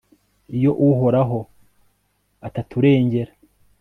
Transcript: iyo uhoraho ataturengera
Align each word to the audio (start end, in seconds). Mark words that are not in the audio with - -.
iyo 0.57 0.71
uhoraho 0.87 1.39
ataturengera 2.47 3.31